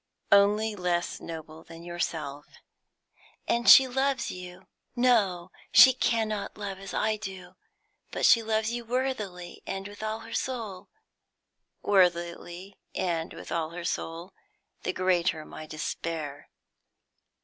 [0.31, 2.47] "Only less noble than yourself."
[3.47, 7.53] "And she loves you no, she cannot love as I do
[8.09, 10.89] but she loves you worthily and with all her soul?"
[11.83, 14.33] "Worthily and with all her soul
[14.81, 16.49] the greater my despair."